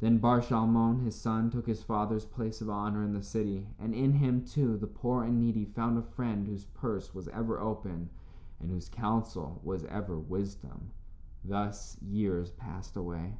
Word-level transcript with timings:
Then 0.00 0.18
Bar 0.18 0.40
Shalmon, 0.40 1.02
his 1.04 1.14
son, 1.14 1.48
took 1.48 1.68
his 1.68 1.84
father's 1.84 2.24
place 2.24 2.60
of 2.60 2.68
honor 2.68 3.04
in 3.04 3.12
the 3.12 3.22
city, 3.22 3.68
and 3.78 3.94
in 3.94 4.14
him, 4.14 4.44
too, 4.44 4.76
the 4.76 4.88
poor 4.88 5.22
and 5.22 5.38
needy 5.38 5.64
found 5.66 5.96
a 5.96 6.02
friend 6.02 6.48
whose 6.48 6.64
purse 6.64 7.14
was 7.14 7.28
ever 7.28 7.60
open 7.60 8.10
and 8.58 8.70
whose 8.72 8.88
counsel 8.88 9.60
was 9.62 9.84
ever 9.84 10.18
wisdom. 10.18 10.90
Thus 11.44 11.96
years 12.02 12.50
passed 12.50 12.96
away. 12.96 13.38